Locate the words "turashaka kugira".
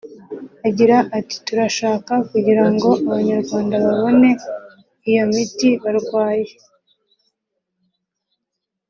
1.45-2.63